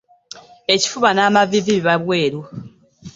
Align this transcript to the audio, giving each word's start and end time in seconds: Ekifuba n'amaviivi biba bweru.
Ekifuba 0.73 1.09
n'amaviivi 1.13 1.71
biba 1.77 1.93
bweru. 2.03 2.41